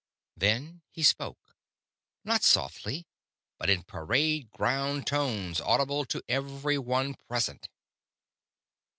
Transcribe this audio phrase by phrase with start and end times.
[0.35, 1.55] Then he spoke
[2.23, 3.05] not softly,
[3.59, 7.69] but in parade ground tones audible to everyone present.